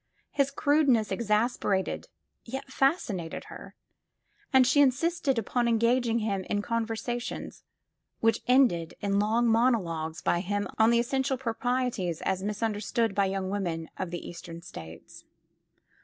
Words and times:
His 0.31 0.49
crudeness 0.49 1.11
exasperated 1.11 2.07
yet 2.43 2.71
fas 2.71 2.97
cinated 3.05 3.43
her, 3.53 3.75
and 4.51 4.65
she 4.65 4.81
insisted 4.81 5.37
upon 5.37 5.67
engaging 5.67 6.21
hun 6.21 6.43
in 6.45 6.63
con 6.63 6.87
versations, 6.87 7.61
which 8.19 8.41
ended 8.47 8.95
in 9.01 9.19
long 9.19 9.47
monologues 9.47 10.23
by 10.23 10.39
him 10.39 10.67
on 10.79 10.89
the 10.89 10.97
essential 10.97 11.37
proprieties 11.37 12.19
as 12.21 12.41
misunderstood 12.41 13.13
by 13.13 13.25
young 13.25 13.51
women 13.51 13.91
of 13.95 14.09
the 14.09 14.27
Eastern 14.27 14.63
States. 14.63 15.23